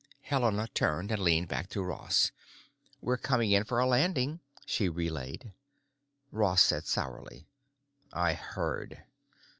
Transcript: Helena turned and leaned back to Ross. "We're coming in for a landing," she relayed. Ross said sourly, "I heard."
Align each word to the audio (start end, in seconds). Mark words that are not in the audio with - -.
Helena 0.21 0.67
turned 0.73 1.11
and 1.11 1.21
leaned 1.21 1.47
back 1.47 1.69
to 1.69 1.83
Ross. 1.83 2.31
"We're 3.01 3.17
coming 3.19 3.51
in 3.51 3.65
for 3.65 3.77
a 3.77 3.85
landing," 3.85 4.39
she 4.65 4.89
relayed. 4.89 5.53
Ross 6.31 6.63
said 6.63 6.87
sourly, 6.87 7.45
"I 8.11 8.33
heard." 8.33 9.03